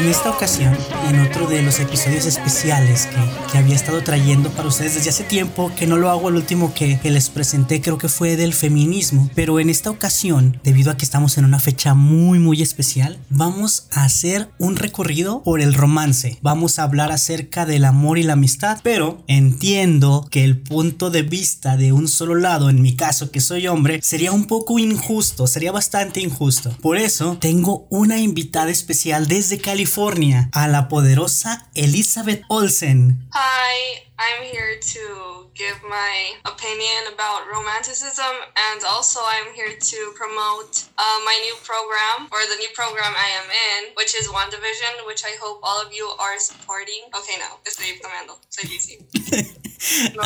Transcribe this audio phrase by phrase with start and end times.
[0.00, 0.74] En esta ocasión,
[1.10, 3.18] en otro de los episodios especiales que,
[3.50, 6.72] que había estado trayendo para ustedes desde hace tiempo, que no lo hago el último
[6.74, 10.96] que, que les presenté, creo que fue del feminismo, pero en esta ocasión, debido a
[10.96, 15.74] que estamos en una fecha muy muy especial, vamos a hacer un recorrido por el
[15.74, 16.38] romance.
[16.42, 21.22] Vamos a hablar acerca del amor y la amistad, pero entiendo que el punto de
[21.22, 25.46] vista de un solo lado, en mi caso que soy hombre, sería un poco injusto,
[25.46, 26.76] sería bastante injusto.
[26.80, 33.18] Por eso tengo una invitada especial desde California, a la poderosa Elizabeth Olsen.
[33.42, 38.36] Hi, I'm here to give my opinion about romanticism,
[38.68, 43.28] and also I'm here to promote uh, my new program, or the new program I
[43.40, 47.00] am in, which is One Division, which I hope all of you are supporting.
[47.16, 48.98] Okay, no, estoy tomando, soy busy.
[50.14, 50.22] No.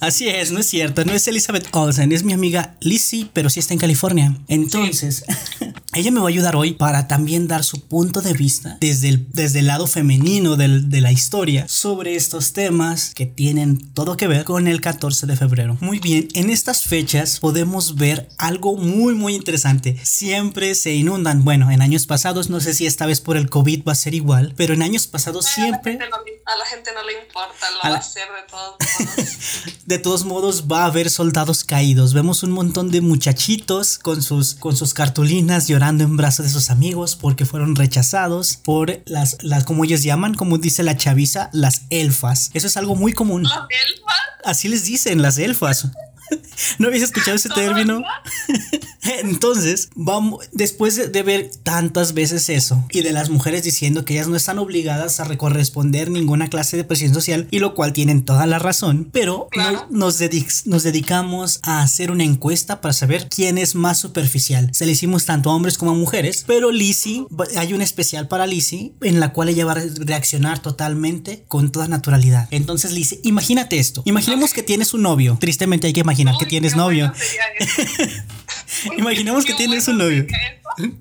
[0.00, 3.60] Así es, no es cierto, no es Elizabeth Olsen, es mi amiga Lizzie, pero sí
[3.60, 4.34] está en California.
[4.48, 5.22] Entonces,
[5.92, 9.26] ella me va a ayudar hoy para también dar su punto de vista desde el,
[9.32, 14.28] desde el lado femenino del- de la historia sobre estos temas que tienen todo que
[14.28, 15.76] ver con el 14 de febrero.
[15.80, 19.98] Muy bien, en estas fechas podemos ver algo muy muy interesante.
[20.04, 23.82] Siempre se inundan, bueno, en años pasados, no sé si esta vez por el COVID
[23.86, 25.94] va a ser igual, pero en años pasados siempre...
[25.94, 27.98] A la, gente no, le- a la gente no le importa, lo A va a
[27.98, 28.76] hacer de todos
[29.16, 29.28] modos.
[29.86, 32.14] De todos modos va a haber soldados caídos.
[32.14, 36.70] Vemos un montón de muchachitos con sus, con sus cartulinas llorando en brazos de sus
[36.70, 41.82] amigos porque fueron rechazados por las, las, como ellos llaman, como dice la chaviza, las
[41.90, 42.50] elfas.
[42.52, 43.44] Eso es algo muy común.
[43.44, 45.88] Las elfas, Así les dicen las elfas.
[46.78, 48.02] ¿No habéis escuchado ese término?
[49.22, 54.28] Entonces, vamos, después de, ver tantas veces eso y de las mujeres diciendo que ellas
[54.28, 58.46] no están obligadas a corresponder ninguna clase de presión social, y lo cual tienen toda
[58.46, 59.86] la razón, pero Claro.
[59.90, 64.70] no- nos, dedic- nos dedicamos a hacer una encuesta para saber quién es más superficial.
[64.72, 67.26] Se le hicimos tanto a hombres como a mujeres, pero Lizzie,
[67.56, 71.70] hay un especial para Lizzie en la cual ella va a re- reaccionar totalmente con
[71.72, 72.48] toda naturalidad.
[72.50, 74.02] Entonces, Lizzie, imagínate esto.
[74.04, 75.36] Imaginemos que tienes un novio.
[75.40, 77.06] Tristemente hay que imaginar que Uy, tienes qué novio.
[77.08, 78.22] bueno sería eso.
[78.96, 80.26] Imaginemos que tienes un novio.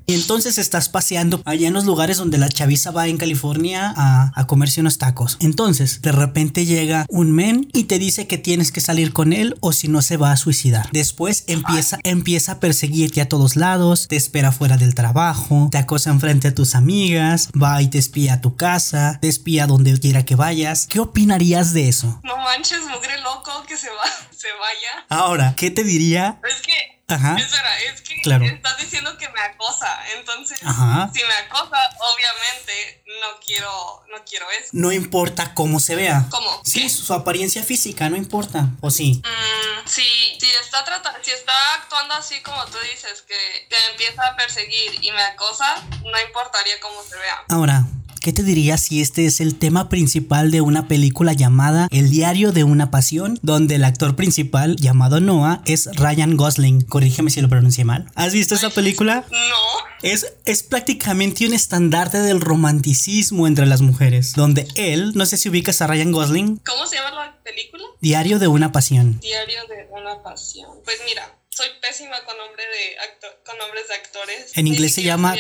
[0.06, 4.32] Y entonces estás paseando allá en los lugares donde la chaviza va en California a,
[4.36, 5.38] a comerse unos tacos.
[5.40, 9.56] Entonces, de repente llega un men y te dice que tienes que salir con él
[9.62, 10.90] o si no se va a suicidar.
[10.92, 16.10] Después empieza, empieza a perseguirte a todos lados, te espera fuera del trabajo, te acosa
[16.10, 20.26] enfrente a tus amigas, va y te espía a tu casa, te espía donde quiera
[20.26, 20.88] que vayas.
[20.88, 22.20] ¿Qué opinarías de eso?
[22.24, 25.06] No manches, mugre loco que se va, se vaya.
[25.10, 26.40] Ahora, ¿qué te diría?
[26.48, 27.38] Es que, Ajá.
[27.38, 28.46] espera, es que Claro.
[28.46, 30.00] estás diciendo que me acosa.
[30.18, 31.10] Entonces, Ajá.
[31.14, 31.78] si me acosa,
[32.14, 34.70] obviamente no quiero, no quiero eso.
[34.74, 36.26] No importa cómo se vea.
[36.30, 36.62] ¿Cómo?
[36.64, 36.90] Sí, ¿Qué?
[36.90, 38.68] su apariencia física, no importa.
[38.82, 39.22] ¿O sí?
[39.24, 40.04] Mm, si,
[40.40, 44.36] si está tratando, si está actuando así como tú dices, que, que me empieza a
[44.36, 47.44] perseguir y me acosa, no importaría cómo se vea.
[47.50, 47.84] Ahora,
[48.20, 52.52] ¿qué te dirías si este es el tema principal de una película llamada El diario
[52.52, 56.82] de una pasión, donde el actor principal, llamado Noah, es Ryan Gosling?
[56.82, 58.06] Corrígeme si lo pronuncié mal.
[58.16, 59.26] ¿Has visto esa película?
[59.32, 59.90] No.
[60.02, 65.50] Es, es prácticamente un estandarte del romanticismo entre las mujeres, donde él, no sé si
[65.50, 67.84] ubicas a Ryan Gosling, ¿Cómo se llama la película?
[68.02, 69.20] Diario de una pasión.
[69.20, 70.70] Diario de una pasión.
[70.86, 74.52] Pues mira, soy pésima con nombre de acto- con nombres de actores.
[74.56, 75.36] En inglés se llama,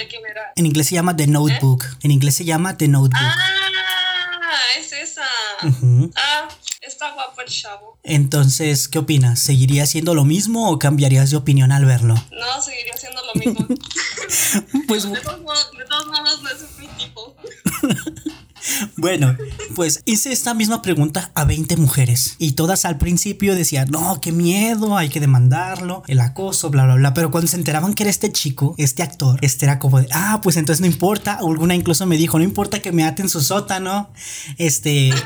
[0.56, 1.86] en inglés se llama The Notebook.
[2.04, 3.14] En inglés se llama The Notebook.
[3.16, 5.26] Ah, es esa.
[5.64, 6.12] Ujú.
[6.16, 6.50] Ah,
[6.82, 7.98] está guapo el chavo.
[8.04, 9.40] Entonces, ¿qué opinas?
[9.40, 12.16] ¿Seguiría siendo lo mismo o cambiarías de opinión al verlo?
[12.32, 13.66] No, seguiría siendo lo mismo.
[14.88, 16.58] Pues De todos modos, de todos modos no es.
[18.98, 19.36] Bueno,
[19.76, 24.32] pues hice esta misma pregunta a 20 mujeres y todas al principio decían, no, qué
[24.32, 27.14] miedo, hay que demandarlo, el acoso, bla, bla, bla.
[27.14, 30.40] Pero cuando se enteraban que era este chico, este actor, este era como de, ah,
[30.42, 31.36] pues entonces no importa.
[31.36, 34.12] Alguna incluso me dijo, no importa que me aten su sótano.
[34.58, 35.12] Este...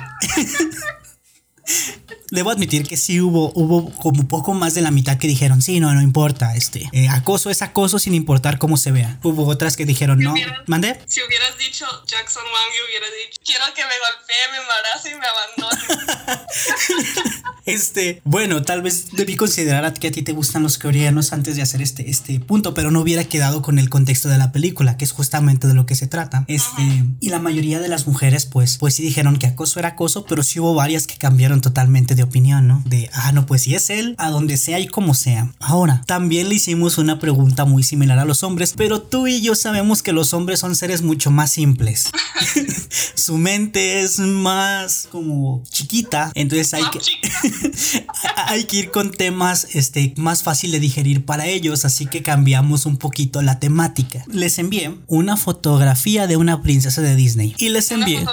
[2.33, 5.80] Debo admitir que sí hubo, hubo como poco más de la mitad que dijeron, sí,
[5.80, 9.19] no, no importa, este, eh, acoso es acoso sin importar cómo se vea.
[9.21, 11.00] Hubo otras que dijeron, no, hubieran- ¿mande?
[11.06, 15.15] Si hubieras dicho Jackson Wang, yo hubiera dicho, quiero que me golpee, me embarace y
[15.19, 17.24] me abandone.
[17.65, 21.56] Este, bueno, tal vez debí considerar a que a ti te gustan los coreanos antes
[21.56, 24.97] de hacer este, este punto, pero no hubiera quedado con el contexto de la película,
[24.97, 26.44] que es justamente de lo que se trata.
[26.50, 26.81] Este,
[27.21, 30.44] y la mayoría de las mujeres, pues, pues sí dijeron que acoso era acoso, pero
[30.44, 32.81] sí hubo varias que cambiaron totalmente de de opinión, ¿no?
[32.86, 35.52] De, ah, no, pues si es él, a donde sea y como sea.
[35.60, 39.56] Ahora, también le hicimos una pregunta muy similar a los hombres, pero tú y yo
[39.56, 42.10] sabemos que los hombres son seres mucho más simples.
[43.16, 47.00] Su mente es más como chiquita, entonces hay que,
[48.48, 52.86] hay que ir con temas este, más fácil de digerir para ellos, así que cambiamos
[52.86, 54.24] un poquito la temática.
[54.28, 58.24] Les envié una fotografía de una princesa de Disney y les envié...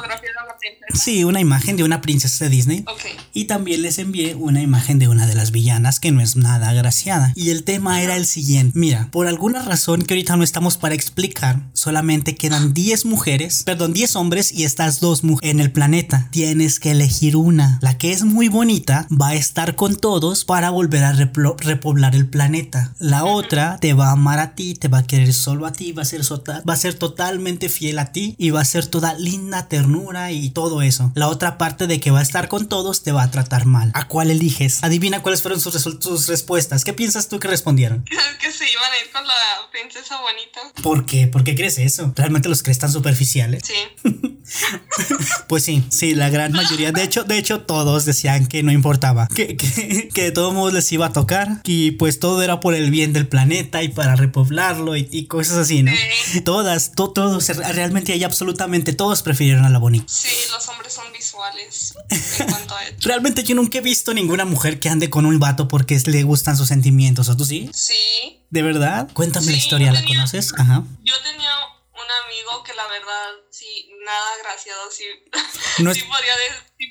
[0.94, 2.84] Sí, una imagen de una princesa de Disney.
[3.32, 6.68] Y también les envié una imagen de una de las villanas que no es nada
[6.68, 7.32] agraciada.
[7.36, 8.78] Y el tema era el siguiente.
[8.78, 13.92] Mira, por alguna razón que ahorita no estamos para explicar, solamente quedan 10 mujeres, perdón,
[13.92, 16.28] 10 hombres y estas dos mujeres en el planeta.
[16.30, 17.78] Tienes que elegir una.
[17.82, 22.28] La que es muy bonita va a estar con todos para volver a repoblar el
[22.28, 22.94] planeta.
[22.98, 25.92] La otra te va a amar a ti, te va a querer solo a ti,
[25.92, 29.14] va a ser, va a ser totalmente fiel a ti y va a ser toda
[29.14, 31.10] linda ternura y todo eso.
[31.14, 33.90] La otra parte de que va a estar con todos te va a tratar mal.
[33.94, 34.84] ¿A cuál eliges?
[34.84, 36.84] Adivina cuáles fueron sus, sus respuestas.
[36.84, 38.04] ¿Qué piensas tú que respondieron?
[38.40, 40.82] que se iban a ir con la princesa bonita.
[40.82, 41.26] ¿Por qué?
[41.26, 42.12] ¿Por qué crees eso?
[42.14, 43.62] ¿Realmente los crees tan superficiales?
[43.64, 43.74] Sí.
[45.48, 46.92] pues sí, sí, la gran mayoría.
[46.92, 49.28] De hecho, de hecho, todos decían que no importaba.
[49.28, 51.62] Que, que, de todos modos les iba a tocar.
[51.64, 55.82] Y pues todo era por el bien del planeta y para repoblarlo y, cosas así,
[55.82, 55.92] ¿no?
[56.44, 60.06] Todas, todos, realmente hay absolutamente todos prefirieron a la bonita.
[60.08, 61.94] Sí, los hombres son visuales
[62.38, 65.68] en cuanto a Realmente yo nunca he visto ninguna mujer que ande con un vato
[65.68, 67.28] porque le gustan sus sentimientos.
[67.28, 67.70] ¿O tú sí?
[67.72, 68.44] Sí.
[68.50, 69.08] ¿De verdad?
[69.12, 70.52] Cuéntame la historia, ¿la conoces?
[70.58, 70.84] Ajá.
[71.02, 71.50] Yo tenía
[71.92, 75.04] un amigo que la verdad, sí, nada graciado, sí,
[75.82, 76.02] no sí,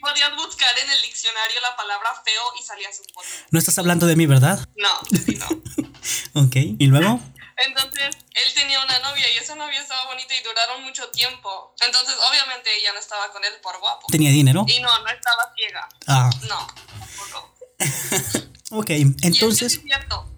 [0.01, 3.27] podías buscar en el diccionario la palabra feo y salía su foto.
[3.51, 4.67] No estás hablando de mí, ¿verdad?
[4.77, 6.41] No, sí, no.
[6.45, 7.19] ok, ¿y luego?
[7.65, 11.75] Entonces, él tenía una novia y esa novia estaba bonita y duraron mucho tiempo.
[11.85, 14.07] Entonces, obviamente ella no estaba con él por guapo.
[14.09, 14.65] ¿Tenía dinero?
[14.67, 15.89] Y no, no estaba ciega.
[16.07, 16.29] Ah.
[16.47, 16.67] No,
[18.71, 18.89] ok,
[19.23, 19.73] entonces...
[19.75, 20.29] es cierto.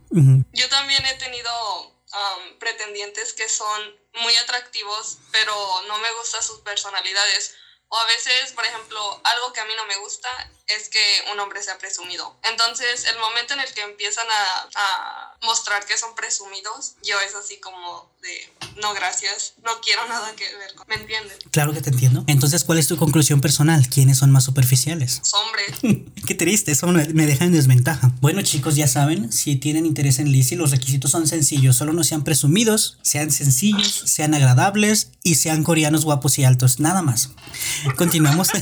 [0.52, 1.52] Yo también he tenido
[1.88, 5.54] um, pretendientes que son muy atractivos, pero
[5.88, 7.56] no me gustan sus personalidades.
[7.88, 10.30] O a veces, por ejemplo, algo que a mí no me gusta
[10.78, 11.00] es que
[11.32, 12.36] un hombre sea presumido.
[12.50, 17.58] Entonces, el momento en el que empiezan a, mostrar que son presumidos, yo es así
[17.58, 20.88] como de, no gracias, no quiero nada que ver con...
[20.88, 21.40] ¿Me entiendes?
[21.50, 22.24] Claro que te entiendo.
[22.28, 23.90] Entonces, ¿cuál es tu conclusión personal?
[23.90, 25.22] ¿Quiénes son más superficiales?
[25.34, 26.06] Hombres.
[26.28, 28.12] Qué triste, eso me deja en desventaja.
[28.22, 31.76] Bueno, chicos, ya saben, si tienen interés en Lizzie, los requisitos son sencillos.
[31.76, 36.80] Solo no sean presumidos, sean sencillos, sean agradables y sean coreanos guapos y altos.
[36.80, 37.32] Nada más.
[37.98, 38.50] Continuamos.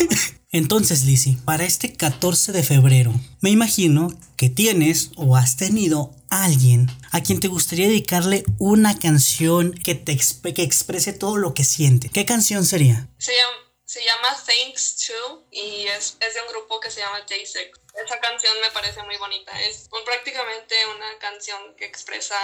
[0.52, 6.88] Entonces, Lizzie, para este 14 de febrero, me imagino que tienes o has tenido alguien
[7.12, 10.18] a quien te gustaría dedicarle una canción que te
[10.52, 12.08] que exprese todo lo que siente.
[12.08, 13.08] ¿Qué canción sería?
[13.18, 17.70] Se llama, se Thanks To y es, es, de un grupo que se llama J6.
[18.04, 19.52] Esa canción me parece muy bonita.
[19.62, 22.36] Es prácticamente una canción que expresa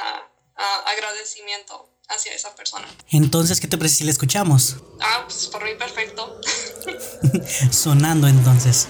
[0.57, 2.87] uh, agradecimiento hacia esa persona.
[3.11, 4.77] Entonces, ¿qué te parece si la escuchamos?
[5.01, 6.41] Ah, pues por mí perfecto.
[7.71, 8.89] Sonando entonces.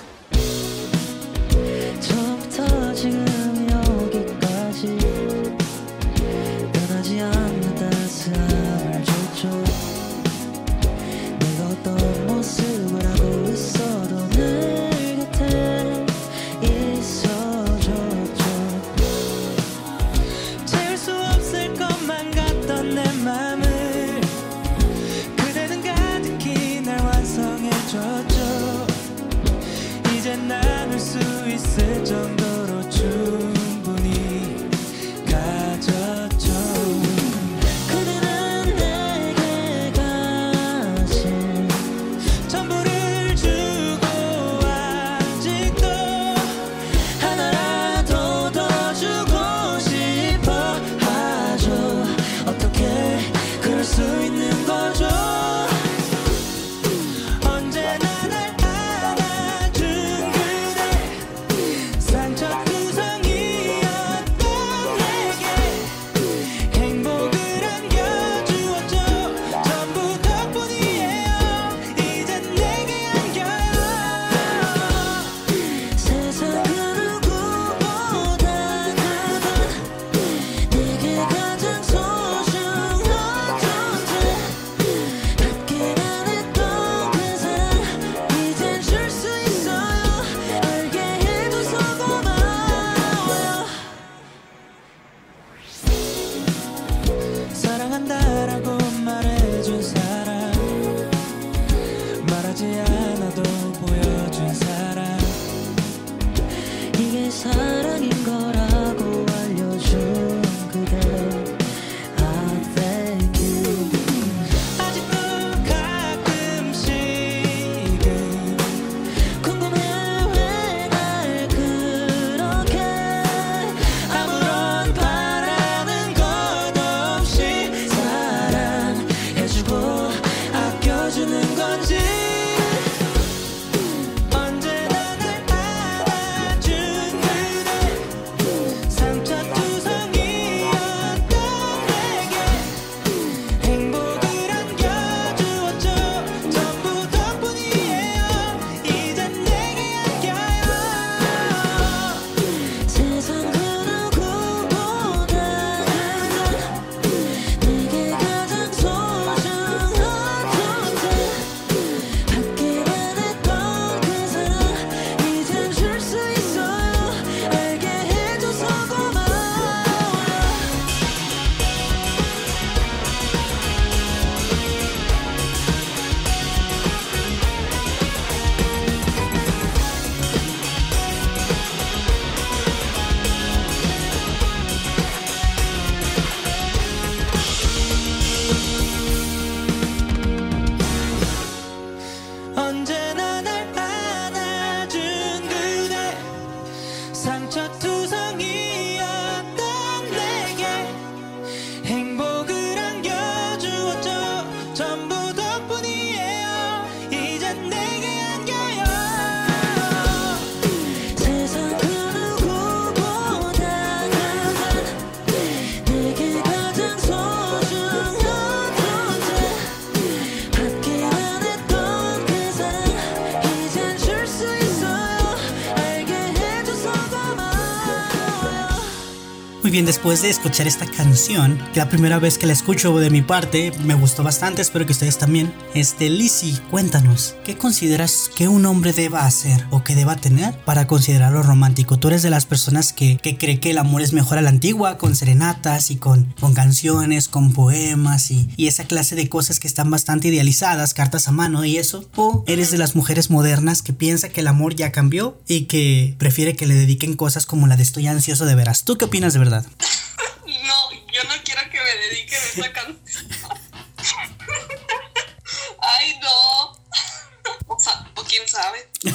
[230.07, 233.73] Después de escuchar esta canción, que la primera vez que la escucho de mi parte,
[233.83, 235.53] me gustó bastante, espero que ustedes también.
[235.75, 240.87] Este, Lizzie, cuéntanos, ¿qué consideras que un hombre deba hacer o que deba tener para
[240.87, 241.99] considerarlo romántico?
[241.99, 244.51] Tú eres de las personas que, que cree que el amor es mejor a la
[244.51, 249.59] antigua, con serenatas y con, con canciones, con poemas y, y esa clase de cosas
[249.59, 252.09] que están bastante idealizadas, cartas a mano y eso.
[252.15, 256.15] O eres de las mujeres modernas que piensa que el amor ya cambió y que
[256.17, 258.85] prefiere que le dediquen cosas como la de estoy ansioso de veras.
[258.85, 259.67] ¿Tú qué opinas de verdad?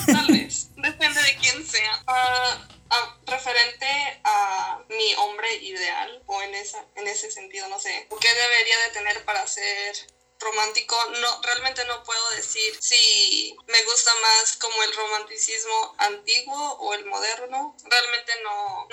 [0.06, 0.68] Tal vez.
[0.76, 2.04] Depende de quién sea.
[2.08, 8.08] Ah, ah, referente a mi hombre ideal, o en, esa, en ese sentido, no sé.
[8.20, 9.96] ¿Qué debería de tener para ser
[10.42, 16.94] romántico, no, realmente no puedo decir si me gusta más como el romanticismo antiguo o
[16.94, 17.76] el moderno.
[17.84, 18.21] Realmente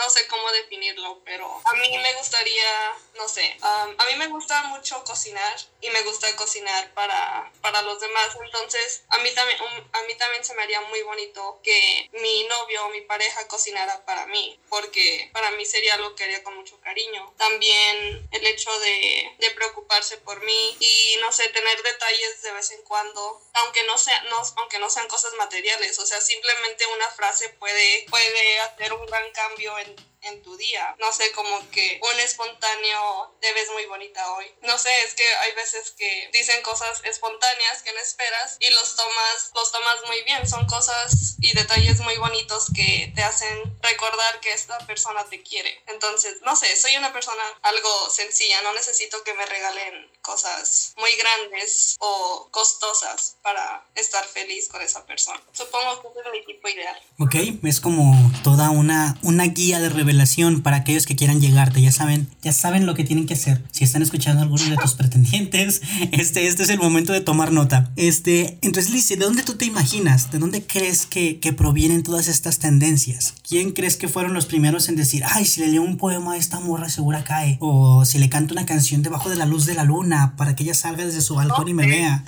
[0.09, 4.29] no, sé cómo definirlo, pero a mí me gustaría, no sé, um, a mí me
[4.29, 8.35] gusta mucho cocinar y me gusta cocinar para, para los demás.
[8.43, 9.59] Entonces, a mí, también,
[9.93, 14.03] a mí también se me haría muy bonito que mi novio o mi pareja cocinara
[14.07, 17.35] para mí, porque para mí sería algo que haría con mucho cariño.
[17.37, 22.83] También el hecho de, de preocuparse por mí y no tener detalles de vez en
[22.83, 27.49] cuando, aunque no, sea, no, aunque no sean cosas materiales, o sea, simplemente una frase
[27.51, 30.18] puede, puede hacer un gran cambio en, Bye.
[30.29, 30.95] En tu día.
[30.99, 34.47] No sé, como que un espontáneo te ves muy bonita hoy.
[34.63, 38.97] No sé, es que hay veces que dicen cosas espontáneas que no esperas y los
[38.97, 40.47] tomas, los tomas muy bien.
[40.49, 45.83] Son cosas y detalles muy bonitos que te hacen recordar que esta persona te quiere.
[45.87, 51.11] Entonces, no sé, soy una persona algo sencilla, no necesito que me regalen cosas muy
[51.17, 55.41] grandes o costosas para estar feliz con esa persona.
[55.53, 57.01] Supongo que es el equipo ideal.
[57.19, 60.18] Ok, es como toda una, una guía de revelación
[60.63, 61.81] para aquellos que quieran llegarte.
[61.81, 63.63] Ya saben, ya saben lo que tienen que hacer.
[63.71, 65.83] Si están escuchando a alguno de tus pretendientes,
[66.13, 67.91] este, este es el momento de tomar nota.
[67.97, 70.31] Este, entonces, Lizzie, ¿de dónde tú te imaginas?
[70.31, 73.35] ¿De dónde crees que, que provienen todas estas tendencias?
[73.47, 76.37] ¿Quién crees que fueron los primeros en decir, ay, si le leo un poema a
[76.37, 77.59] esta morra segura cae?
[77.61, 80.65] O si le canto una canción debajo de la luz de la luna para que
[80.65, 82.25] ella salga desde su balcón y me vea.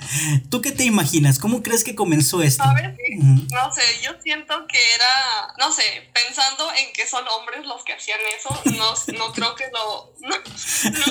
[0.49, 1.39] ¿Tú qué te imaginas?
[1.39, 2.63] ¿Cómo crees que comenzó esto?
[2.63, 5.83] No sé, yo siento que era, no sé,
[6.13, 10.35] pensando en que son hombres los que hacían eso, no, no creo que lo, no,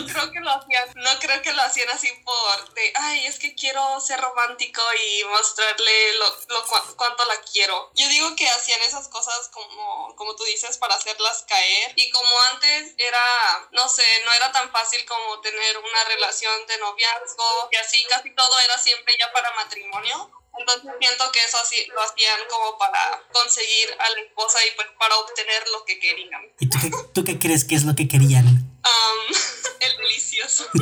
[0.07, 3.55] creo que lo hacían, no creo que lo hacían así por de, ay, es que
[3.55, 6.65] quiero ser romántico y mostrarle lo, lo
[6.97, 7.91] cuánto la quiero.
[7.95, 11.93] Yo digo que hacían esas cosas como, como tú dices, para hacerlas caer.
[11.97, 16.79] Y como antes era, no sé, no era tan fácil como tener una relación de
[16.79, 21.77] noviazgo y así casi todo era siempre ya para matrimonio entonces siento que eso así
[21.95, 26.43] lo hacían como para conseguir a la esposa y pues para obtener lo que querían.
[26.59, 28.47] ¿Y tú qué, tú qué crees que es lo que querían?
[28.47, 29.35] Um,
[29.81, 30.67] el delicioso.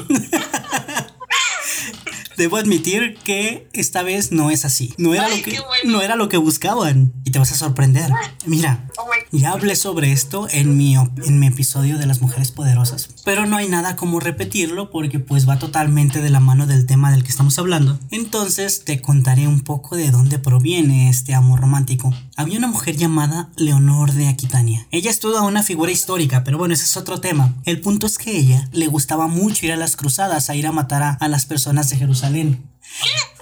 [2.37, 4.95] Debo admitir que esta vez no es así.
[4.97, 7.13] No era, lo, que, no era lo que buscaban.
[7.25, 8.09] Y te vas a sorprender.
[8.47, 13.09] Mira, oh ya hablé sobre esto en mi, en mi episodio de las mujeres poderosas.
[13.25, 17.11] Pero no hay nada como repetirlo porque pues va totalmente de la mano del tema
[17.11, 17.99] del que estamos hablando.
[18.11, 22.13] Entonces te contaré un poco de dónde proviene este amor romántico.
[22.37, 24.87] Había una mujer llamada Leonor de Aquitania.
[24.91, 27.55] Ella es toda una figura histórica, pero bueno, ese es otro tema.
[27.65, 30.73] El punto es que ella le gustaba mucho ir a las cruzadas, a ir a
[30.73, 32.65] matar a, a las personas de Jerusalén.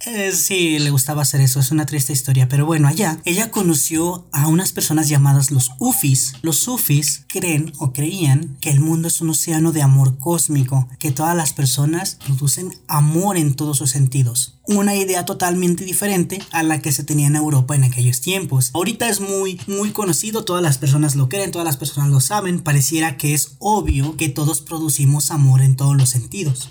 [0.07, 4.25] Eh, sí, le gustaba hacer eso, es una triste historia, pero bueno, allá ella conoció
[4.31, 6.35] a unas personas llamadas los Ufis.
[6.43, 11.11] Los Sufis creen o creían que el mundo es un océano de amor cósmico, que
[11.11, 14.61] todas las personas producen amor en todos sus sentidos.
[14.69, 18.71] Una idea totalmente diferente a la que se tenía en Europa en aquellos tiempos.
[18.75, 22.61] Ahorita es muy, muy conocido, todas las personas lo creen, todas las personas lo saben,
[22.61, 26.71] pareciera que es obvio que todos producimos amor en todos los sentidos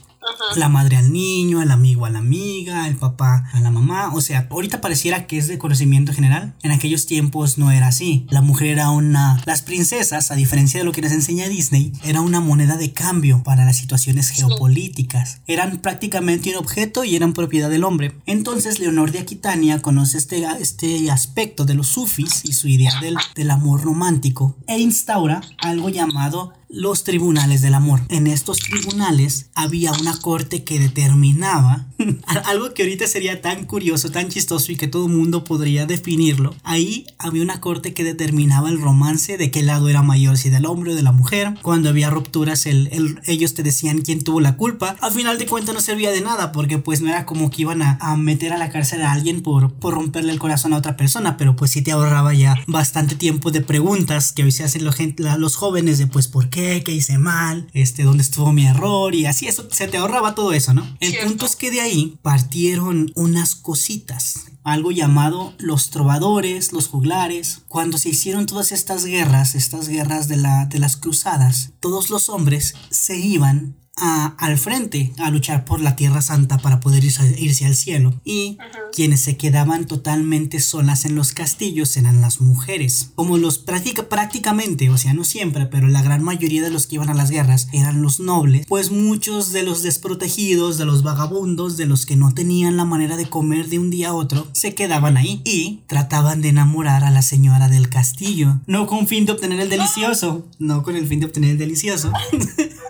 [0.55, 4.13] la madre al niño, el amigo a la amiga, el papá a la mamá.
[4.13, 6.55] O sea, ahorita pareciera que es de conocimiento general.
[6.63, 8.25] En aquellos tiempos no era así.
[8.29, 9.41] La mujer era una...
[9.45, 13.43] Las princesas, a diferencia de lo que nos enseña Disney, era una moneda de cambio
[13.43, 15.41] para las situaciones geopolíticas.
[15.47, 18.15] Eran prácticamente un objeto y eran propiedad del hombre.
[18.25, 23.17] Entonces Leonor de Aquitania conoce este, este aspecto de los sufis y su idea del,
[23.35, 28.01] del amor romántico e instaura algo llamado los tribunales del amor.
[28.09, 31.85] En estos tribunales había una corte que determinaba
[32.45, 36.55] Algo que ahorita sería tan curioso, tan chistoso y que todo el mundo podría definirlo.
[36.63, 40.65] Ahí había una corte que determinaba el romance de qué lado era mayor, si del
[40.65, 41.53] hombre o de la mujer.
[41.61, 44.95] Cuando había rupturas, el, ellos te decían quién tuvo la culpa.
[45.01, 47.81] Al final de cuentas no servía de nada porque pues no era como que iban
[47.81, 51.37] a, meter a la cárcel a alguien por, por romperle el corazón a otra persona,
[51.37, 54.97] pero pues sí te ahorraba ya bastante tiempo de preguntas que hoy se hacen los,
[55.37, 59.25] los jóvenes de pues por qué, qué hice mal, este, dónde estuvo mi error y
[59.25, 60.87] así eso se te ahorraba todo eso, ¿no?
[60.99, 61.84] El punto es que de
[62.21, 67.61] partieron unas cositas algo llamado los trovadores, los juglares.
[67.67, 72.29] Cuando se hicieron todas estas guerras, estas guerras de, la, de las cruzadas, todos los
[72.29, 77.75] hombres se iban al frente a luchar por la Tierra Santa para poder irse, al
[77.75, 78.13] cielo.
[78.23, 78.57] Y
[78.93, 83.11] quienes se quedaban totalmente solas en los castillos eran las mujeres.
[83.15, 86.95] Como los práctica, prácticamente, o sea, no siempre, pero la gran mayoría de los que
[86.95, 91.77] iban a las guerras eran los nobles, pues muchos de los desprotegidos, de los vagabundos,
[91.77, 94.75] de los que no tenían la manera de comer de un día a otro, se
[94.75, 98.59] quedaban ahí y trataban de enamorar a la señora del castillo.
[98.67, 102.11] No con fin de obtener el delicioso, no con el fin de obtener el delicioso.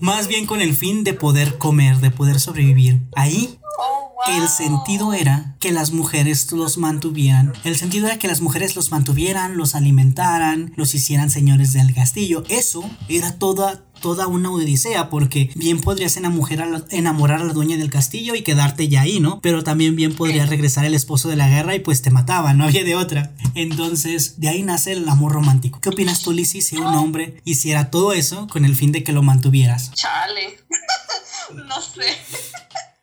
[0.00, 3.02] Más bien con el fin de poder comer, de poder sobrevivir.
[3.16, 7.52] Ahí oh, el sentido era que las mujeres los mantuvieran.
[7.64, 12.44] El sentido era que las mujeres los mantuvieran, los alimentaran, los hicieran señores del castillo.
[12.48, 18.34] Eso era toda toda una odisea porque bien podrías enamorar a, la, dueña del castillo
[18.34, 19.40] y quedarte ya ahí, ¿no?
[19.40, 22.64] Pero también bien podría regresar el esposo de la guerra y pues te mataba, no
[22.64, 23.32] había de otra.
[23.54, 25.80] Entonces, de ahí nace el amor romántico.
[25.80, 29.12] ¿Qué opinas tú, Lizzie, si un hombre hiciera todo eso con el fin de que
[29.12, 29.92] lo mantuvieras?
[29.92, 30.58] Chale.
[31.54, 32.16] no sé.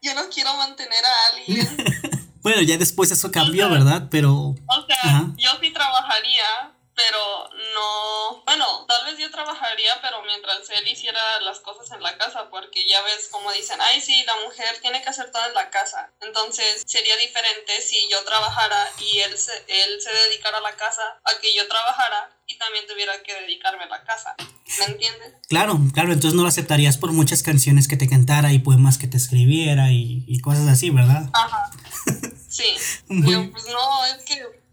[0.02, 2.30] Yo no quiero mantener a alguien.
[2.42, 4.08] bueno, ya después eso cambió, ¿verdad?
[4.12, 4.34] Pero...
[4.34, 10.88] O sea, yo sí trabajaría pero no, bueno, tal vez yo trabajaría, pero mientras él
[10.88, 14.80] hiciera las cosas en la casa, porque ya ves como dicen, ay, sí, la mujer
[14.82, 16.12] tiene que hacer todo en la casa.
[16.22, 21.02] Entonces sería diferente si yo trabajara y él se, él se dedicara a la casa,
[21.24, 24.36] a que yo trabajara y también tuviera que dedicarme a la casa.
[24.80, 25.34] ¿Me entiendes?
[25.50, 29.08] Claro, claro, entonces no lo aceptarías por muchas canciones que te cantara y poemas que
[29.08, 31.30] te escribiera y, y cosas así, ¿verdad?
[31.34, 31.72] Ajá.
[32.56, 32.74] Sí.
[33.10, 34.65] yo, pues no, es que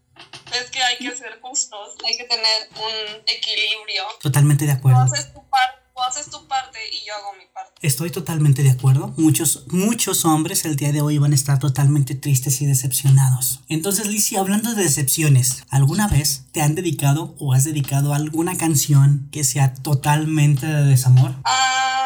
[0.52, 4.04] es que hay que ser justos, hay que tener un equilibrio.
[4.20, 5.04] Totalmente de acuerdo.
[5.06, 7.72] Tú haces tu parte, haces tu parte y yo hago mi parte.
[7.80, 9.14] Estoy totalmente de acuerdo.
[9.16, 13.60] Muchos, muchos hombres el día de hoy van a estar totalmente tristes y decepcionados.
[13.68, 19.28] Entonces, Lizzie, hablando de decepciones, ¿alguna vez te han dedicado o has dedicado alguna canción
[19.32, 21.34] que sea totalmente de desamor?
[21.44, 22.01] Ah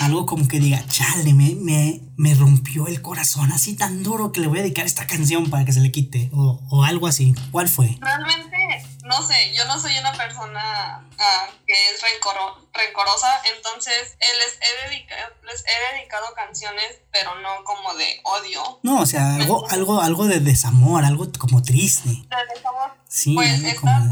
[0.00, 4.40] algo como que diga, chale, me, me, me, rompió el corazón así tan duro que
[4.40, 6.30] le voy a dedicar esta canción para que se le quite.
[6.32, 7.34] O, o algo así.
[7.50, 7.96] ¿Cuál fue?
[8.00, 14.88] Realmente, no sé, yo no soy una persona ah, que es rencorosa, entonces les he,
[14.88, 18.80] dedicado, les he dedicado canciones, pero no como de odio.
[18.82, 22.08] No, o sea, algo, algo, algo de desamor, algo como triste.
[22.08, 22.92] De desamor.
[23.08, 24.02] Sí, pues esta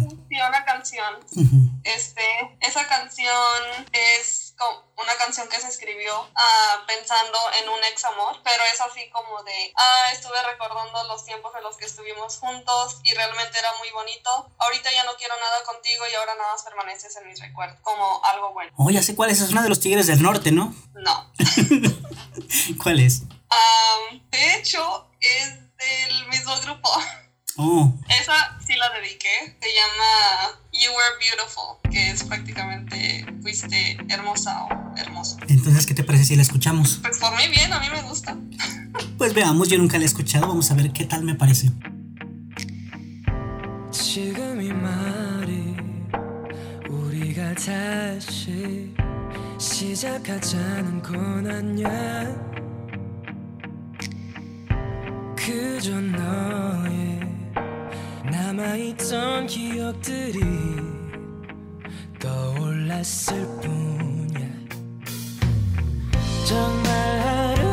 [0.43, 1.15] una canción.
[1.85, 2.23] Este,
[2.61, 4.44] esa canción es
[4.97, 9.43] una canción que se escribió uh, pensando en un ex amor, pero es así como
[9.43, 13.91] de, ah, estuve recordando los tiempos en los que estuvimos juntos y realmente era muy
[13.91, 14.51] bonito.
[14.59, 18.25] Ahorita ya no quiero nada contigo y ahora nada más permaneces en mis recuerdos, como
[18.25, 18.73] algo bueno.
[18.77, 20.75] Oh, ya sé cuál es, es una de los Tigres del Norte, ¿no?
[20.95, 21.33] No.
[22.83, 23.23] ¿Cuál es?
[24.31, 26.91] de hecho, es del mismo grupo.
[27.57, 27.93] Oh.
[28.09, 29.57] Esa sí la dediqué.
[29.61, 35.38] Se llama You Were Beautiful, que es prácticamente fuiste hermosa o hermoso.
[35.48, 37.00] Entonces, ¿qué te parece si la escuchamos?
[37.02, 38.38] Pues por mí bien, a mí me gusta.
[39.18, 41.72] Pues veamos, yo nunca la he escuchado, vamos a ver qué tal me parece.
[58.60, 60.93] 남아있던 기억들이
[62.25, 64.49] 떠올랐을 뿐이야.
[66.47, 67.64] 정말 하루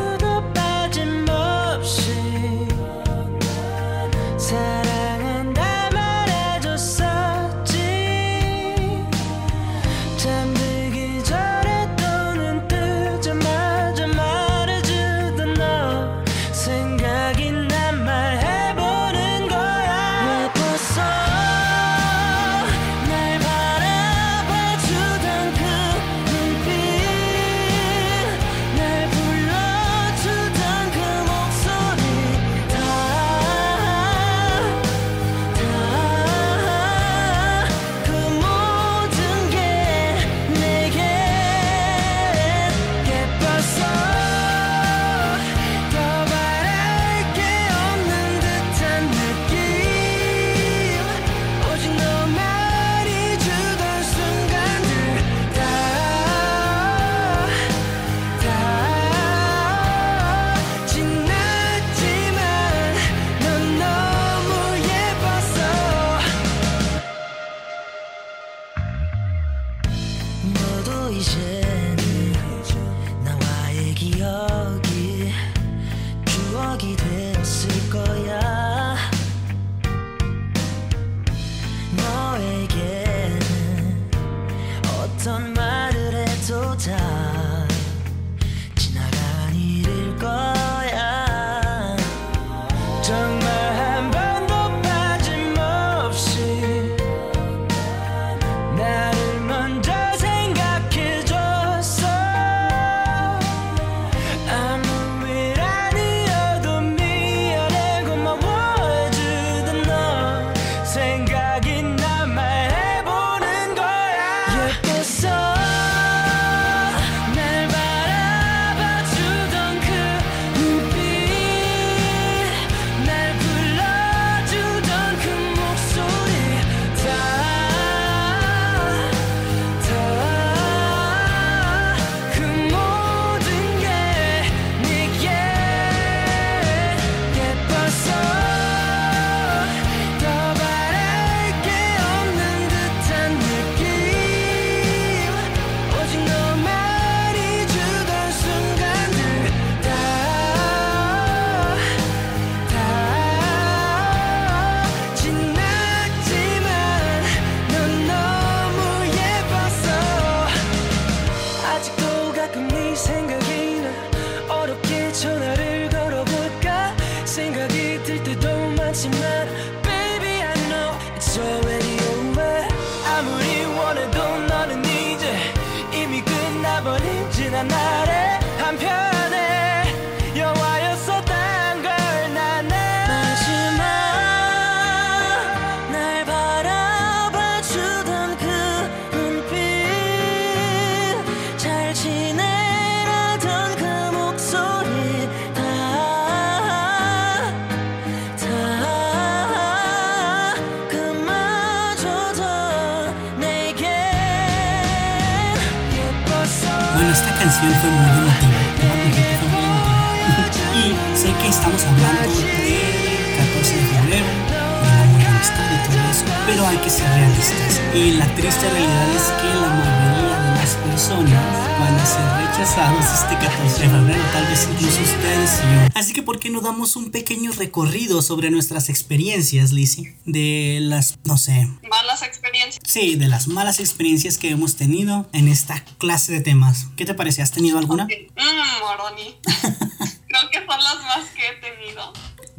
[216.72, 217.80] hay que ser realistas.
[217.94, 223.04] Y la triste realidad es que la mayoría de las personas van a ser rechazados
[223.12, 225.88] este 14 de febrero, tal vez incluso ustedes y yo.
[225.94, 230.16] Así que, ¿por qué no damos un pequeño recorrido sobre nuestras experiencias, Lizzie?
[230.24, 232.82] De las, no sé, Malas experiencias.
[232.86, 236.86] Sí, de las malas experiencias que hemos tenido en esta clase de temas.
[236.96, 237.42] ¿Qué te parece?
[237.42, 238.04] ¿Has tenido alguna?
[238.06, 239.36] Mmm, Moroni.
[239.44, 242.12] Creo que son las más que he tenido.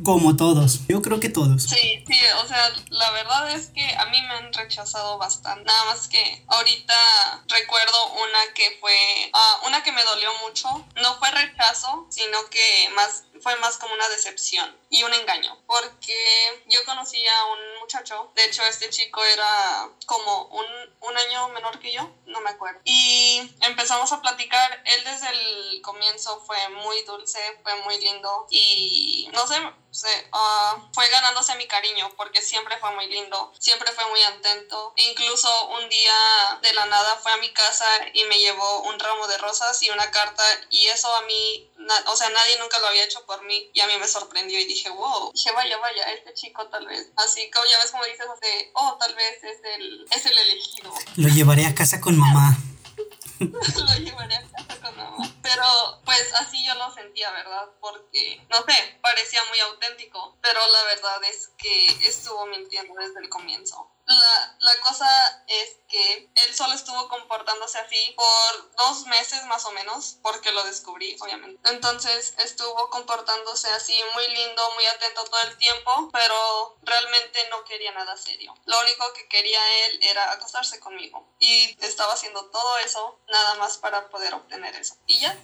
[0.04, 0.80] Como todos.
[0.88, 1.64] Yo creo que todos.
[1.64, 5.64] Sí, sí, o sea, la verdad es que a mí me han rechazado bastante.
[5.64, 6.94] Nada más que ahorita
[7.48, 10.68] recuerdo una que fue, ah, una que me dolió mucho.
[11.02, 15.58] No fue rechazo, sino que más fue más como una decepción y un engaño.
[15.68, 20.66] Porque yo conocí a un muchacho, de hecho este chico era como un,
[21.02, 22.80] un año menor que yo, no me acuerdo.
[22.86, 29.30] Y empezamos a platicar, él desde el comienzo fue muy dulce, fue muy lindo y
[29.34, 29.56] no sé,
[29.94, 34.94] se, ah, fue ganándose mi cariño porque siempre fue muy lindo, siempre fue muy atento.
[35.10, 35.48] Incluso
[35.80, 36.14] un día
[36.62, 39.90] de la nada fue a mi casa y me llevó un ramo de rosas y
[39.92, 41.72] una carta y eso a mí,
[42.08, 44.66] o sea, nadie nunca lo había hecho por mí y a mí me sorprendió y
[44.66, 47.12] dije, wow, dije, vaya, vaya, este chico tal vez.
[47.18, 50.94] Así como ya ves como dices, de, oh, tal vez es el, es el elegido.
[51.18, 52.58] Lo llevaré a casa con mamá.
[53.40, 55.23] lo llevaré a casa con mamá.
[55.44, 57.70] Pero pues así yo lo sentía, ¿verdad?
[57.82, 63.30] Porque, no sé, parecía muy auténtico, pero la verdad es que estuvo mintiendo desde el
[63.30, 63.92] comienzo.
[64.06, 65.08] La, la cosa
[65.48, 70.64] es que él solo estuvo comportándose así por dos meses más o menos, porque lo
[70.64, 71.70] descubrí, obviamente.
[71.70, 77.92] Entonces estuvo comportándose así muy lindo, muy atento todo el tiempo, pero realmente no quería
[77.92, 78.54] nada serio.
[78.66, 81.28] Lo único que quería él era acostarse conmigo.
[81.40, 84.96] Y estaba haciendo todo eso nada más para poder obtener eso.
[85.08, 85.38] Y ya,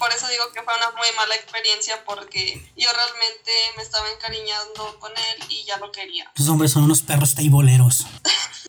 [0.00, 4.98] por eso digo que fue una muy mala experiencia porque yo realmente me estaba encariñando
[4.98, 6.32] con él y ya lo quería.
[6.36, 8.06] Los hombres son unos perros taiboleros.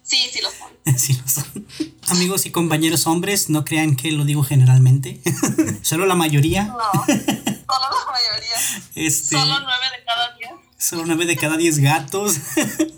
[0.03, 0.69] Sí, sí lo son.
[0.97, 1.65] Sí lo son.
[2.09, 5.21] Amigos y compañeros hombres, no crean que lo digo generalmente.
[5.83, 6.63] Solo la mayoría.
[6.65, 8.55] No, solo la mayoría.
[8.95, 10.51] Este, Solo nueve de cada diez.
[10.77, 12.35] solo nueve de cada diez gatos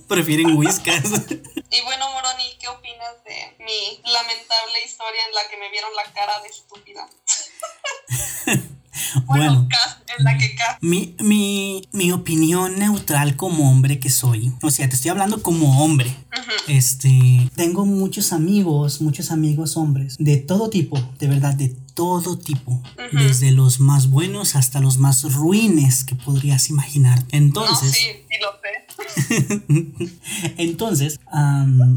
[0.08, 1.04] prefieren whiskas.
[1.70, 2.06] Y bueno,
[3.66, 7.08] mi lamentable historia en la que me vieron la cara de estúpida?
[9.26, 9.68] Bueno,
[10.18, 10.56] en la que.
[10.82, 14.52] Mi, mi, mi opinión neutral como hombre que soy.
[14.62, 16.16] O sea, te estoy hablando como hombre.
[16.68, 22.82] Este, tengo muchos amigos, muchos amigos hombres, de todo tipo, de verdad, de todo tipo,
[23.12, 27.20] desde los más buenos hasta los más ruines que podrías imaginar.
[27.20, 28.83] No, Entonces, sí, sí lo sé.
[30.58, 31.20] entonces,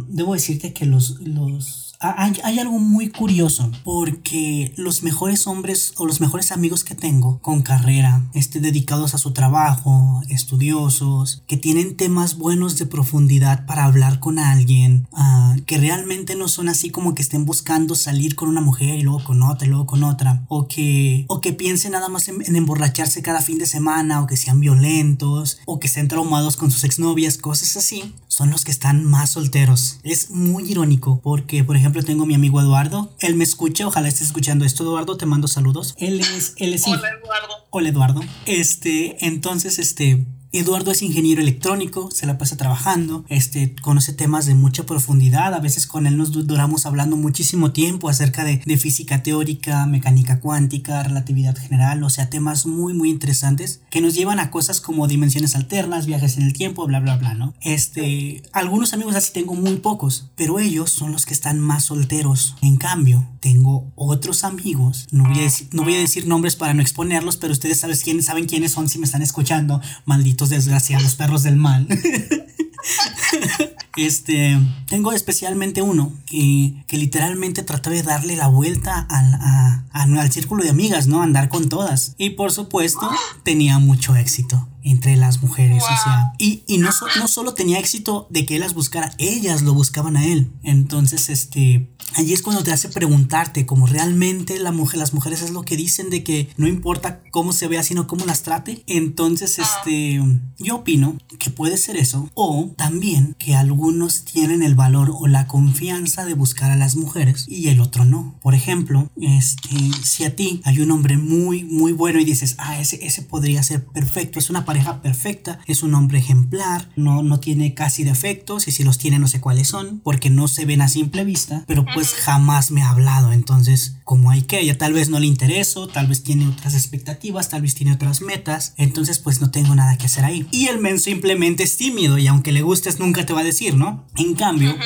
[0.08, 1.85] debo decirte que los, los
[2.16, 7.62] hay, algo muy curioso porque los mejores hombres o los mejores amigos que tengo con
[7.62, 14.20] carrera, este, dedicados a su trabajo, estudiosos, que tienen temas buenos de profundidad para hablar
[14.20, 18.60] con alguien, ah, que realmente no son así como que estén buscando salir con una
[18.60, 22.08] mujer y luego con otra y luego con otra, o que, o que piensen nada
[22.08, 26.08] más en, en emborracharse cada fin de semana, o que sean violentos, o que estén
[26.08, 29.98] traumados con sus exnovias, cosas así, son los que están más solteros.
[30.02, 34.08] Es muy irónico porque, por ejemplo, tengo a mi amigo Eduardo, él me escucha, ojalá
[34.08, 35.94] estés escuchando esto, Eduardo, te mando saludos.
[35.98, 37.54] Él es, él es, Hola, Eduardo.
[37.70, 38.20] Hola Eduardo.
[38.46, 40.26] Este, entonces, este,
[40.58, 45.60] Eduardo es ingeniero electrónico, se la pasa trabajando, este, conoce temas de mucha profundidad, a
[45.60, 50.40] veces con él nos du- duramos hablando muchísimo tiempo acerca de, de física teórica, mecánica
[50.40, 55.06] cuántica, relatividad general, o sea, temas muy, muy interesantes que nos llevan a cosas como
[55.08, 57.54] dimensiones alternas, viajes en el tiempo, bla, bla, bla, ¿no?
[57.60, 62.56] Este, algunos amigos así tengo muy pocos, pero ellos son los que están más solteros.
[62.62, 66.74] En cambio, tengo otros amigos, no voy a decir, no voy a decir nombres para
[66.74, 71.14] no exponerlos, pero ustedes saben quiénes, saben quiénes son si me están escuchando, malditos desgraciados
[71.14, 71.86] perros del mal.
[73.96, 80.30] Este, tengo especialmente uno que, que literalmente trató de darle la vuelta al, a- al
[80.32, 81.22] círculo de amigas, ¿no?
[81.22, 82.14] Andar con todas.
[82.18, 83.08] Y por supuesto,
[83.42, 84.68] tenía mucho éxito.
[84.82, 85.82] entre las mujeres.
[85.82, 89.12] O sea, y, y no, so- no solo tenía éxito de que él las buscara,
[89.18, 90.52] ellas lo buscaban a él.
[90.62, 95.50] Entonces, este, allí es cuando te hace preguntarte, como realmente la mujer, las mujeres es
[95.50, 98.84] lo que dicen de que no importa cómo se vea, sino cómo las trate.
[98.86, 100.20] Entonces, este,
[100.58, 102.30] yo opino que puede ser eso.
[102.34, 107.46] O también que algunos tienen el valor o la confianza de buscar a las mujeres
[107.48, 108.38] y el otro no.
[108.40, 112.78] Por ejemplo, este, si a ti hay un hombre muy, muy bueno y dices, ah,
[112.78, 117.40] ese, ese podría ser perfecto, es una pareja perfecta, es un hombre ejemplar, no, no
[117.40, 120.82] tiene casi defectos y si los tiene no sé cuáles son, porque no se ven
[120.82, 123.32] a simple vista, pero pues jamás me ha hablado.
[123.32, 127.48] Entonces, como hay que, ella tal vez no le intereso, tal vez tiene otras expectativas,
[127.48, 130.46] tal vez tiene otras metas, entonces pues no tengo nada que hacer ahí.
[130.50, 133.74] Y el men simplemente es tímido y aunque le gustes nunca te va a decir,
[133.74, 134.04] ¿no?
[134.16, 134.76] En cambio,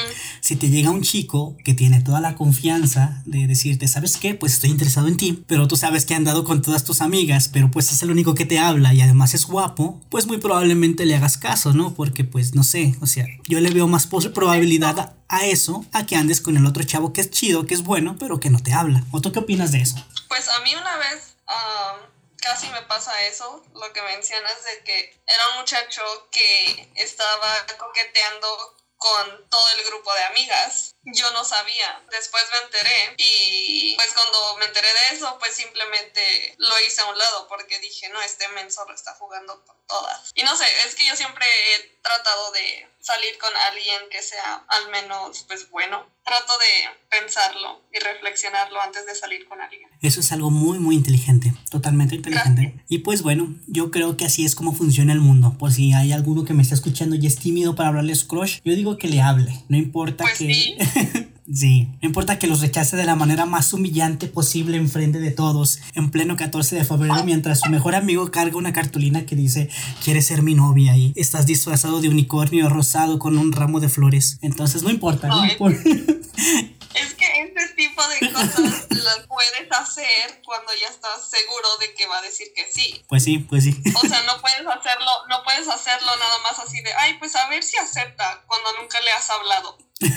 [0.41, 4.35] si te llega un chico que tiene toda la confianza de decirte, ¿sabes qué?
[4.35, 7.49] Pues estoy interesado en ti, pero tú sabes que ha andado con todas tus amigas,
[7.49, 11.07] pero pues es el único que te habla y además es guapo, pues muy probablemente
[11.07, 11.95] le hagas caso, ¿no?
[11.95, 16.05] Porque pues no sé, o sea, yo le veo más probabilidad a, a eso a
[16.07, 18.59] que andes con el otro chavo que es chido, que es bueno, pero que no
[18.59, 19.05] te habla.
[19.11, 19.97] ¿O tú qué opinas de eso?
[20.29, 22.10] Pues a mí una vez um,
[22.41, 28.77] casi me pasa eso, lo que mencionas de que era un muchacho que estaba coqueteando
[29.01, 30.95] con todo el grupo de amigas.
[31.05, 36.55] Yo no sabía, después me enteré y pues cuando me enteré de eso pues simplemente
[36.59, 40.31] lo hice a un lado porque dije no, este menso lo está jugando con todas.
[40.35, 44.65] Y no sé, es que yo siempre he tratado de salir con alguien que sea
[44.69, 46.07] al menos pues bueno.
[46.23, 49.89] Trato de pensarlo y reflexionarlo antes de salir con alguien.
[50.03, 52.75] Eso es algo muy, muy inteligente, totalmente inteligente.
[52.89, 55.57] Y pues bueno, yo creo que así es como funciona el mundo.
[55.59, 58.29] Por si hay alguno que me está escuchando y es tímido para hablarle a su
[58.29, 59.53] crush, yo digo que le hable.
[59.69, 60.55] No importa Pues que...
[60.55, 60.77] sí.
[61.53, 65.81] Sí, no importa que los rechace de la manera más humillante posible enfrente de todos,
[65.95, 69.69] en pleno 14 de febrero, mientras su mejor amigo carga una cartulina que dice,
[70.05, 70.97] ¿quieres ser mi novia?
[70.97, 74.39] Y estás disfrazado de unicornio rosado con un ramo de flores.
[74.43, 75.53] Entonces, no importa, no Ay.
[75.53, 75.81] importa.
[76.95, 82.07] Es que este tipo de cosas las puedes hacer cuando ya estás seguro de que
[82.07, 83.03] va a decir que sí.
[83.09, 83.75] Pues sí, pues sí.
[83.95, 87.49] O sea, no puedes hacerlo, no puedes hacerlo nada más así de, ay, pues a
[87.49, 89.79] ver si acepta cuando nunca le has hablado.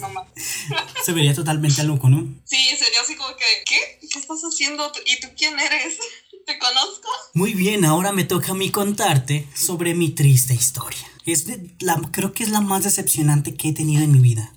[0.00, 0.26] No más.
[1.04, 2.26] Se vería totalmente loco, ¿no?
[2.46, 3.98] Sí, sería así como que, ¿qué?
[4.10, 4.90] ¿Qué estás haciendo?
[5.04, 5.98] ¿Y tú quién eres?
[6.46, 7.08] ¿Te conozco?
[7.34, 11.06] Muy bien, ahora me toca a mí contarte sobre mi triste historia.
[11.26, 14.54] Es de- la, creo que es la más decepcionante que he tenido en mi vida.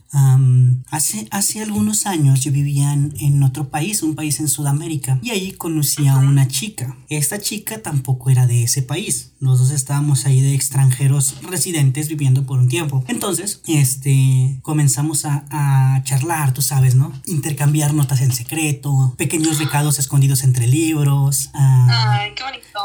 [0.90, 5.32] Hace, hace algunos años yo vivía en, en otro país, un país en Sudamérica, y
[5.32, 6.98] ahí conocí a una chica.
[7.10, 9.32] Esta chica tampoco era de ese país.
[9.40, 13.04] Los dos estábamos ahí de extranjeros residentes viviendo por un tiempo.
[13.08, 17.12] Entonces, este, comenzamos a, a charlar, tú sabes, ¿no?
[17.26, 21.50] Intercambiar notas en secreto, pequeños recados escondidos entre libros.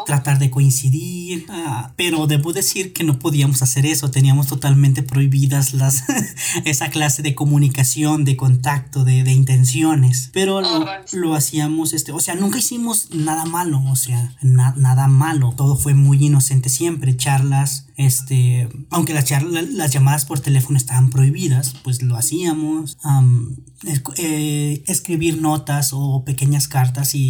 [0.06, 5.74] tratar de coincidir, ah, pero debo decir que no podíamos hacer eso, teníamos totalmente prohibidas
[5.74, 6.04] las
[6.64, 11.12] esa clase de comunicación, de contacto, de, de intenciones, pero lo, Alright.
[11.12, 15.76] lo hacíamos, este, o sea, nunca hicimos nada malo, o sea, na- nada malo, todo
[15.76, 21.74] fue muy inocente siempre, charlas, este, aunque las charlas, las llamadas por teléfono estaban prohibidas,
[21.82, 22.96] pues lo hacíamos,
[24.16, 27.20] eh, escribir notas o pequeñas cartas y,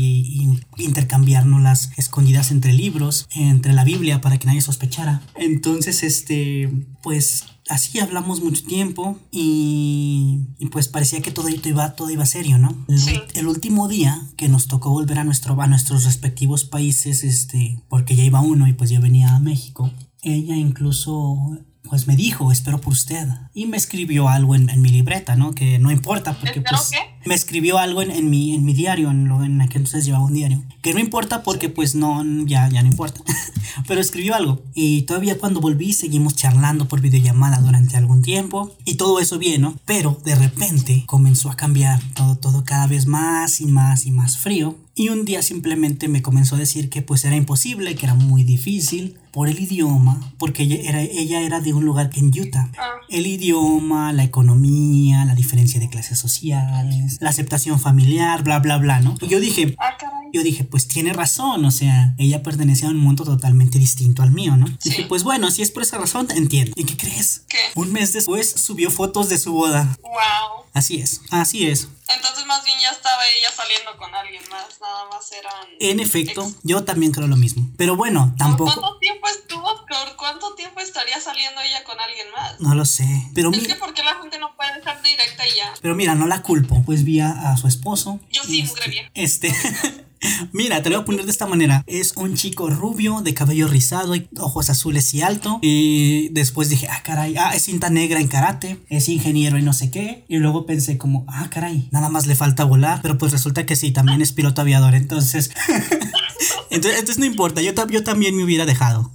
[0.77, 5.22] y intercambiarnos escondidas entre libros, entre la Biblia para que nadie sospechara.
[5.37, 6.70] Entonces, este,
[7.03, 12.59] pues así hablamos mucho tiempo y, y, pues parecía que todo iba, todo iba serio,
[12.59, 12.85] ¿no?
[12.88, 13.20] El, Sí.
[13.35, 18.16] el último día que nos tocó volver a, nuestro, a nuestros respectivos países, este, porque
[18.16, 19.90] ya iba uno y pues yo venía a México,
[20.22, 23.29] ella incluso pues me dijo, espero por usted.
[23.55, 25.55] Y me escribió algo en, en mi libreta, ¿no?
[25.55, 26.98] Que no importa, porque ¿Espero pues qué?
[27.29, 30.24] me escribió algo en, en mi, en mi diario, en, lo, en aquel entonces llevaba
[30.24, 30.62] un diario.
[30.83, 33.20] Que no importa porque pues no, ya, ya no importa.
[33.87, 34.62] Pero escribió algo.
[34.74, 38.74] Y todavía cuando volví seguimos charlando por videollamada durante algún tiempo.
[38.85, 39.77] Y todo eso bien, ¿no?
[39.85, 44.38] Pero de repente comenzó a cambiar todo, todo cada vez más y más y más
[44.38, 44.77] frío.
[44.98, 48.42] Y un día simplemente me comenzó a decir que pues era imposible, que era muy
[48.42, 52.68] difícil por el idioma, porque ella era, ella era de un lugar en Utah.
[52.76, 52.88] Ah.
[53.08, 58.98] El idioma, la economía, la diferencia de clases sociales, la aceptación familiar, bla, bla, bla,
[58.98, 59.14] ¿no?
[59.20, 59.96] Y yo dije, Ah,
[60.32, 64.32] yo dije, pues tiene razón, o sea, ella pertenecía a un mundo totalmente distinto al
[64.32, 64.66] mío, ¿no?
[64.66, 64.90] Sí.
[64.90, 66.72] Dije, pues bueno, si es por esa razón, entiendo.
[66.74, 67.42] ¿Y qué crees?
[67.48, 67.58] ¿Qué?
[67.76, 69.96] Un mes después subió fotos de su boda.
[70.02, 70.64] Wow.
[70.74, 71.88] Así es, así es.
[72.14, 75.66] Entonces más bien ya estaba ella saliendo con alguien más, nada más eran...
[75.80, 77.68] En efecto, ex- yo también creo lo mismo.
[77.76, 79.86] Pero bueno, ¿Por tampoco, cuánto tiempo estuvo?
[79.86, 82.58] ¿Por cuánto tiempo estaría saliendo ella con alguien más?
[82.60, 83.06] no lo sé.
[83.34, 85.74] Pero Es mira, que porque la gente no puede ser directa y ya.
[85.82, 86.82] pero mira, no la culpo.
[86.86, 88.18] Pues vi a, a su esposo.
[88.30, 89.10] Yo sí, este, mugre vieja.
[89.14, 89.54] Este.
[90.52, 91.85] Mira, te lo voy a poner de esta manera.
[91.87, 95.59] Es un chico rubio, de cabello rizado y ojos azules y alto.
[95.62, 99.72] Y después dije, ah, caray, ah, es cinta negra en karate, es ingeniero y no
[99.72, 100.24] sé qué.
[100.28, 103.00] Y luego pensé como, ah, caray, nada más le falta volar.
[103.02, 104.94] Pero pues resulta que sí, también es piloto aviador.
[104.94, 105.50] Entonces,
[106.70, 109.11] entonces, no importa, yo, ta- yo también me hubiera dejado.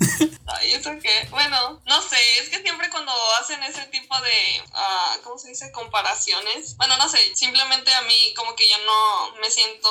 [0.46, 5.16] Ay, eso que, bueno, no sé, es que siempre cuando hacen ese tipo de, ah,
[5.24, 5.72] ¿cómo se dice?
[5.72, 6.76] Comparaciones.
[6.78, 9.90] Bueno, no sé, simplemente a mí como que yo no me siento,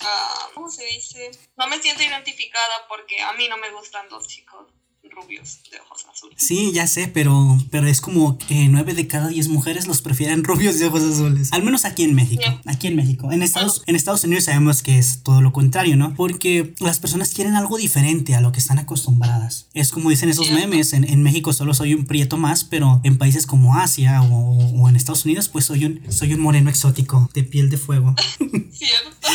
[0.00, 1.30] ah, ¿cómo se dice?
[1.56, 4.66] No me siento identificada porque a mí no me gustan los chicos
[5.10, 6.36] rubios de ojos azules.
[6.38, 10.44] Sí, ya sé, pero, pero es como que 9 de cada 10 mujeres los prefieren
[10.50, 11.52] rubios de ojos azules.
[11.52, 12.42] Al menos aquí en México.
[12.46, 12.60] Sí.
[12.66, 13.30] Aquí en México.
[13.32, 16.14] En Estados, en Estados Unidos sabemos que es todo lo contrario, ¿no?
[16.14, 19.66] Porque las personas quieren algo diferente a lo que están acostumbradas.
[19.74, 23.18] Es como dicen esos memes, en, en México solo soy un prieto más, pero en
[23.18, 27.30] países como Asia o, o en Estados Unidos pues soy un, soy un moreno exótico
[27.34, 28.14] de piel de fuego.
[28.72, 29.28] ¿Cierto?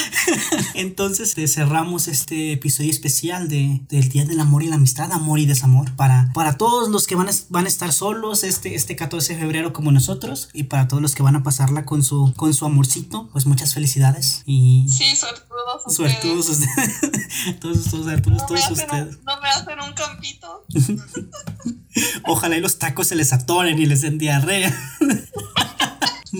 [0.74, 5.40] Entonces eh, cerramos este episodio especial de, del Día del Amor y la Amistad, amor
[5.40, 5.65] y desamor.
[5.96, 9.40] Para, para todos los que van a, van a estar solos este, este 14 de
[9.40, 12.66] febrero como nosotros y para todos los que van a pasarla con su, con su
[12.66, 15.96] amorcito, pues muchas felicidades y Sí, suertudos ustedes.
[15.96, 17.60] suertudos ustedes.
[17.60, 19.16] todos, todos, suertudos No me, todos hacen ustedes.
[19.18, 20.66] un, no me hacen un campito.
[22.26, 24.74] Ojalá y los tacos se les atoren y les den diarrea.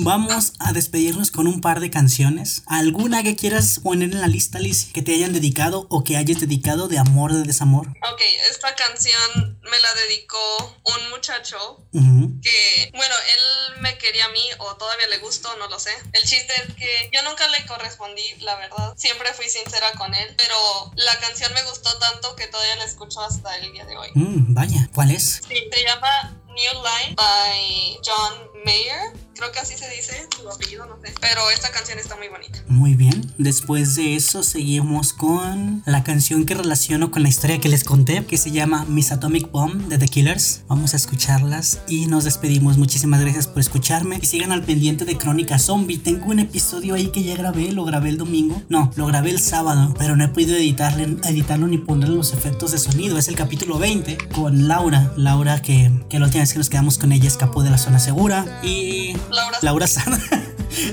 [0.04, 2.64] Vamos a despedirnos con un par de canciones.
[2.68, 4.92] ¿Alguna que quieras poner en la lista, Liz?
[4.94, 7.88] Que te hayan dedicado o que hayas dedicado de amor o de desamor.
[7.88, 14.42] Ok, esta canción me la dedicó un muchacho que, bueno, él me quería a mí
[14.60, 15.92] o todavía le gustó, no lo sé.
[16.14, 18.94] El chiste es que yo nunca le correspondí, la verdad.
[18.98, 20.56] Siempre fui sincera con él, pero
[20.96, 24.10] la canción me gustó tanto que todavía la escucho hasta el día de hoy.
[24.14, 25.42] Mm, vaya, ¿cuál es?
[25.48, 29.14] Sí, se llama New Line by John Mayer.
[29.36, 31.14] Creo que así se dice su apellido, no sé.
[31.20, 32.58] Pero esta canción está muy bonita.
[32.70, 33.34] Muy bien.
[33.38, 38.26] Después de eso seguimos con la canción que relaciono con la historia que les conté,
[38.26, 40.62] que se llama Miss Atomic Bomb de The Killers.
[40.70, 42.78] Vamos a escucharlas y nos despedimos.
[42.78, 45.98] Muchísimas gracias por escucharme y sigan al pendiente de Crónica Zombie.
[45.98, 48.64] Tengo un episodio ahí que ya grabé, lo grabé el domingo.
[48.70, 52.72] No, lo grabé el sábado, pero no he podido editarle, editarlo ni ponerle los efectos
[52.72, 53.18] de sonido.
[53.18, 55.12] Es el capítulo 20 con Laura.
[55.18, 58.55] Laura que, que la última que nos quedamos con ella escapó de la zona segura
[58.64, 59.58] y Laura.
[59.62, 60.20] Laura Sana.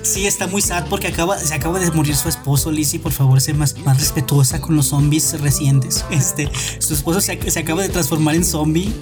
[0.03, 3.01] Sí, está muy sad porque acaba, se acaba de morir su esposo, Lizzie.
[3.01, 6.05] Por favor, sé más, más respetuosa con los zombies recientes.
[6.11, 8.93] Este, su esposo se, se acaba de transformar en zombie.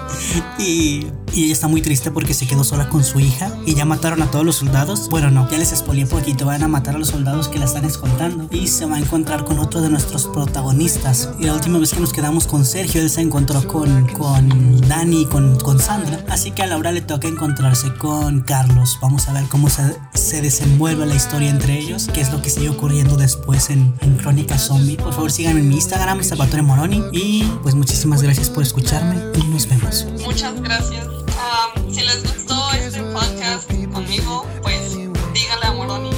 [0.58, 3.52] y, y ella está muy triste porque se quedó sola con su hija.
[3.66, 5.08] Y ya mataron a todos los soldados.
[5.08, 6.46] Bueno, no, ya les spoileé poquito.
[6.46, 8.48] Van a matar a los soldados que la están escoltando.
[8.50, 11.30] Y se va a encontrar con otro de nuestros protagonistas.
[11.38, 15.26] Y la última vez que nos quedamos con Sergio, él se encontró con, con Dani
[15.26, 16.24] con, con Sandra.
[16.28, 18.98] Así que a Laura le toca encontrarse con Carlos.
[19.00, 19.82] Vamos a ver cómo se,
[20.20, 24.16] se desenvuelve la historia entre ellos, qué es lo que sigue ocurriendo después en, en
[24.16, 24.96] Crónica Zombie.
[24.96, 27.02] Por favor, síganme en mi Instagram, Salvatore Moroni.
[27.12, 30.06] Y pues muchísimas gracias por escucharme y nos vemos.
[30.24, 31.06] Muchas gracias.
[31.06, 34.94] Um, si les gustó este podcast conmigo, pues
[35.32, 36.10] díganle a Moroni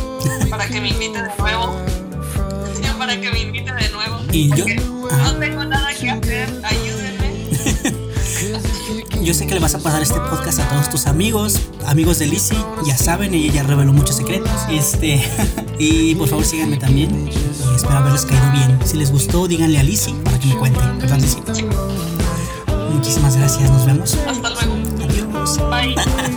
[0.51, 1.77] para que me invite de nuevo.
[2.99, 4.19] Para que me invite de nuevo.
[4.33, 4.65] Y yo-
[5.11, 5.33] Ajá.
[5.33, 6.49] no tengo nada que hacer.
[6.65, 6.92] Ayúdenme.
[9.23, 12.27] Yo sé que le vas a pasar este podcast a todos tus amigos, amigos de
[12.27, 14.51] Lizzie, ya saben, ella ya reveló muchos secretos.
[14.71, 15.23] Este,
[15.79, 17.29] y por favor síganme también.
[17.29, 18.79] Y espero haberles caído bien.
[18.85, 20.81] Si les gustó, díganle a Lizzie para que me cuente.
[20.99, 21.43] ¿Verdad, Lizzie?
[22.93, 24.19] Muchísimas gracias, nos vemos.
[24.27, 24.75] Hasta luego.
[25.05, 25.59] Adiós.
[25.71, 25.95] Bye.